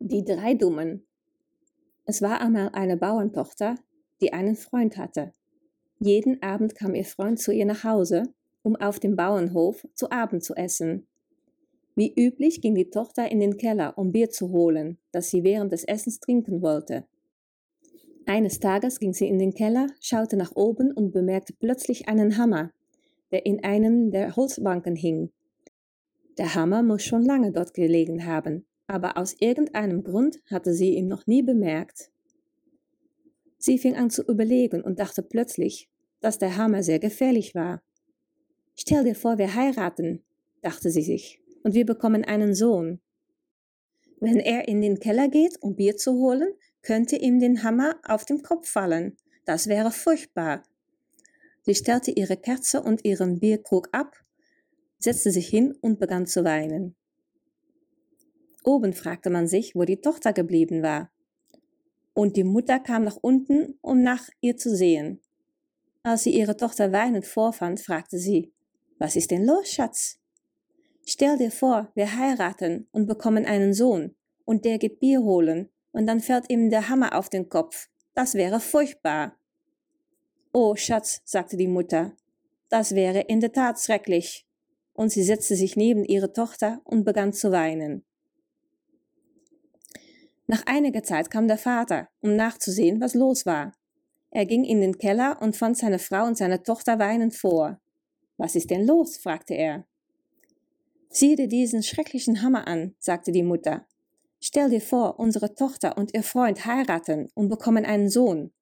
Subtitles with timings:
[0.00, 1.04] Die drei Dummen.
[2.04, 3.74] Es war einmal eine Bauerntochter,
[4.20, 5.32] die einen Freund hatte.
[5.98, 8.22] Jeden Abend kam ihr Freund zu ihr nach Hause,
[8.62, 11.08] um auf dem Bauernhof zu Abend zu essen.
[11.96, 15.72] Wie üblich ging die Tochter in den Keller, um Bier zu holen, das sie während
[15.72, 17.04] des Essens trinken wollte.
[18.24, 22.70] Eines Tages ging sie in den Keller, schaute nach oben und bemerkte plötzlich einen Hammer,
[23.32, 25.32] der in einem der Holzbanken hing.
[26.38, 31.06] Der Hammer muss schon lange dort gelegen haben, aber aus irgendeinem Grund hatte sie ihn
[31.06, 32.10] noch nie bemerkt.
[33.58, 35.88] Sie fing an zu überlegen und dachte plötzlich,
[36.20, 37.82] dass der Hammer sehr gefährlich war.
[38.74, 40.24] Stell dir vor, wir heiraten,
[40.62, 43.00] dachte sie sich, und wir bekommen einen Sohn.
[44.20, 48.24] Wenn er in den Keller geht, um Bier zu holen, könnte ihm den Hammer auf
[48.24, 49.16] den Kopf fallen.
[49.44, 50.62] Das wäre furchtbar.
[51.62, 54.16] Sie stellte ihre Kerze und ihren Bierkrug ab,
[54.98, 56.94] setzte sich hin und begann zu weinen.
[58.64, 61.10] Oben fragte man sich, wo die Tochter geblieben war.
[62.14, 65.20] Und die Mutter kam nach unten, um nach ihr zu sehen.
[66.02, 68.52] Als sie ihre Tochter weinend vorfand, fragte sie,
[68.98, 70.18] was ist denn los, Schatz?
[71.06, 76.06] Stell dir vor, wir heiraten und bekommen einen Sohn, und der geht Bier holen, und
[76.06, 77.88] dann fällt ihm der Hammer auf den Kopf.
[78.14, 79.36] Das wäre furchtbar.
[80.52, 82.16] Oh, Schatz, sagte die Mutter,
[82.68, 84.46] das wäre in der Tat schrecklich.
[84.92, 88.04] Und sie setzte sich neben ihre Tochter und begann zu weinen.
[90.50, 93.74] Nach einiger Zeit kam der Vater, um nachzusehen, was los war.
[94.30, 97.78] Er ging in den Keller und fand seine Frau und seine Tochter weinend vor.
[98.38, 99.18] Was ist denn los?
[99.18, 99.86] fragte er.
[101.10, 103.86] Sieh dir diesen schrecklichen Hammer an, sagte die Mutter.
[104.40, 108.52] Stell dir vor, unsere Tochter und ihr Freund heiraten und bekommen einen Sohn.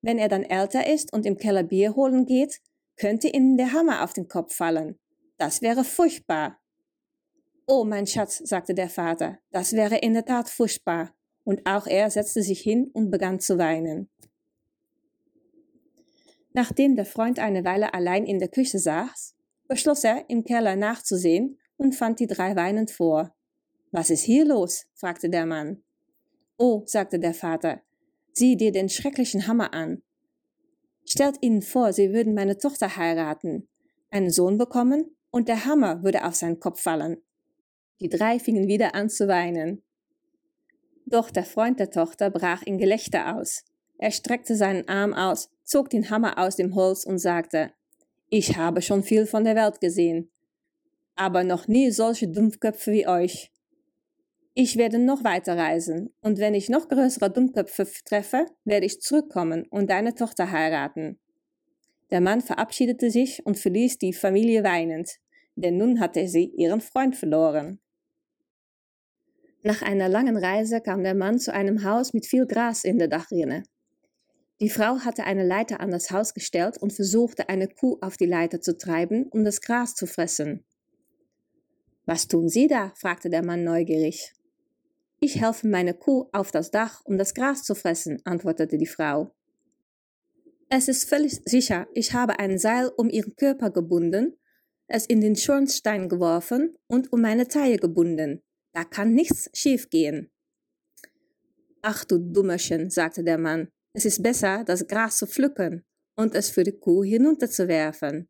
[0.00, 2.60] Wenn er dann älter ist und im Keller Bier holen geht,
[2.96, 4.98] könnte ihnen der Hammer auf den Kopf fallen.
[5.38, 6.58] Das wäre furchtbar.
[7.66, 11.14] Oh, mein Schatz, sagte der Vater, das wäre in der Tat furchtbar.
[11.44, 14.08] Und auch er setzte sich hin und begann zu weinen.
[16.52, 19.34] Nachdem der Freund eine Weile allein in der Küche saß,
[19.68, 23.34] beschloss er, im Keller nachzusehen und fand die drei weinend vor.
[23.90, 24.86] Was ist hier los?
[24.94, 25.82] fragte der Mann.
[26.58, 27.82] Oh, sagte der Vater,
[28.32, 30.02] sieh dir den schrecklichen Hammer an.
[31.04, 33.68] Stellt ihnen vor, sie würden meine Tochter heiraten,
[34.10, 37.22] einen Sohn bekommen und der Hammer würde auf seinen Kopf fallen.
[38.02, 39.80] Die drei fingen wieder an zu weinen.
[41.06, 43.64] Doch der Freund der Tochter brach in Gelächter aus.
[43.96, 47.72] Er streckte seinen Arm aus, zog den Hammer aus dem Holz und sagte,
[48.28, 50.32] ich habe schon viel von der Welt gesehen,
[51.14, 53.52] aber noch nie solche Dummköpfe wie euch.
[54.54, 59.68] Ich werde noch weiter reisen, und wenn ich noch größere Dummköpfe treffe, werde ich zurückkommen
[59.70, 61.20] und deine Tochter heiraten.
[62.10, 65.20] Der Mann verabschiedete sich und verließ die Familie weinend,
[65.54, 67.78] denn nun hatte sie ihren Freund verloren.
[69.64, 73.06] Nach einer langen Reise kam der Mann zu einem Haus mit viel Gras in der
[73.06, 73.62] Dachrinne.
[74.60, 78.26] Die Frau hatte eine Leiter an das Haus gestellt und versuchte, eine Kuh auf die
[78.26, 80.64] Leiter zu treiben, um das Gras zu fressen.
[82.06, 82.92] Was tun Sie da?
[82.96, 84.32] fragte der Mann neugierig.
[85.20, 89.32] Ich helfe meine Kuh auf das Dach, um das Gras zu fressen, antwortete die Frau.
[90.68, 94.36] Es ist völlig sicher, ich habe ein Seil um ihren Körper gebunden,
[94.88, 98.42] es in den Schornstein geworfen und um meine Taille gebunden.
[98.72, 100.30] Da kann nichts schiefgehen.
[101.82, 105.84] Ach du Dummerchen, sagte der Mann, es ist besser, das Gras zu pflücken
[106.16, 108.28] und es für die Kuh hinunterzuwerfen.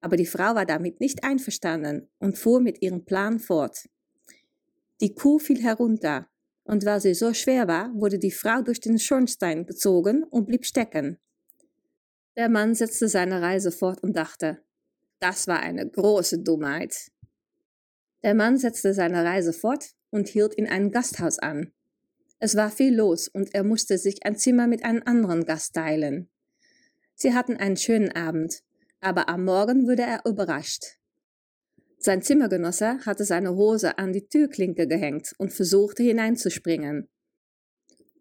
[0.00, 3.88] Aber die Frau war damit nicht einverstanden und fuhr mit ihrem Plan fort.
[5.00, 6.28] Die Kuh fiel herunter,
[6.64, 10.64] und weil sie so schwer war, wurde die Frau durch den Schornstein gezogen und blieb
[10.64, 11.18] stecken.
[12.36, 14.62] Der Mann setzte seine Reise fort und dachte,
[15.18, 17.11] das war eine große Dummheit.
[18.22, 21.72] Der Mann setzte seine Reise fort und hielt in einem Gasthaus an.
[22.38, 26.28] Es war viel los und er musste sich ein Zimmer mit einem anderen Gast teilen.
[27.14, 28.62] Sie hatten einen schönen Abend,
[29.00, 30.98] aber am Morgen wurde er überrascht.
[31.98, 37.08] Sein Zimmergenosse hatte seine Hose an die Türklinke gehängt und versuchte hineinzuspringen.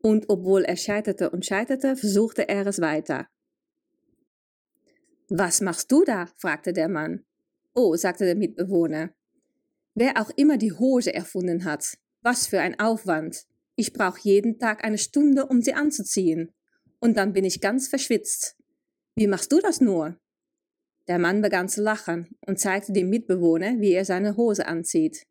[0.03, 3.27] Und obwohl er scheiterte und scheiterte, versuchte er es weiter.
[5.29, 6.27] Was machst du da?
[6.37, 7.25] fragte der Mann.
[7.73, 9.15] Oh, sagte der Mitbewohner,
[9.93, 13.45] Wer auch immer die Hose erfunden hat, was für ein Aufwand.
[13.75, 16.51] Ich brauche jeden Tag eine Stunde, um sie anzuziehen.
[16.99, 18.55] Und dann bin ich ganz verschwitzt.
[19.15, 20.17] Wie machst du das nur?
[21.07, 25.25] Der Mann begann zu lachen und zeigte dem Mitbewohner, wie er seine Hose anzieht.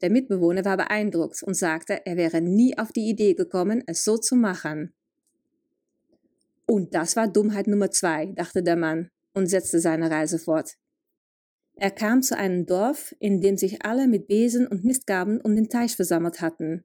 [0.00, 4.16] Der Mitbewohner war beeindruckt und sagte, er wäre nie auf die Idee gekommen, es so
[4.16, 4.92] zu machen.
[6.66, 10.74] Und das war Dummheit Nummer zwei, dachte der Mann und setzte seine Reise fort.
[11.80, 15.68] Er kam zu einem Dorf, in dem sich alle mit Besen und Mistgaben um den
[15.68, 16.82] Teich versammelt hatten.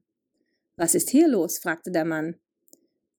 [0.76, 1.58] Was ist hier los?
[1.58, 2.36] fragte der Mann.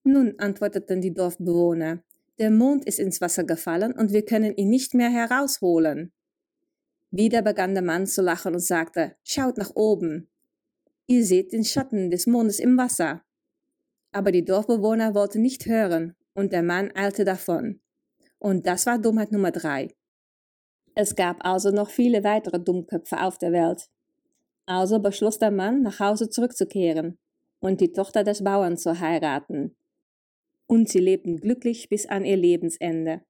[0.02, 2.02] Nun, antworteten die Dorfbewohner,
[2.38, 6.12] der Mond ist ins Wasser gefallen und wir können ihn nicht mehr herausholen.
[7.10, 10.28] Wieder begann der Mann zu lachen und sagte, schaut nach oben.
[11.06, 13.22] Ihr seht den Schatten des Mondes im Wasser.
[14.12, 17.80] Aber die Dorfbewohner wollten nicht hören und der Mann eilte davon.
[18.38, 19.94] Und das war Dummheit Nummer drei.
[20.98, 23.90] Es gab also noch viele weitere Dummköpfe auf der Welt.
[24.64, 27.18] Also beschloss der Mann, nach Hause zurückzukehren
[27.60, 29.76] und die Tochter des Bauern zu heiraten.
[30.66, 33.22] Und sie lebten glücklich bis an ihr Lebensende.